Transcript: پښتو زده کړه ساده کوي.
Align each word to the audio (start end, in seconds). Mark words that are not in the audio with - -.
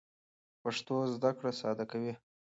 پښتو 0.61 0.95
زده 1.15 1.31
کړه 1.37 1.51
ساده 1.59 1.85
کوي. 1.91 2.13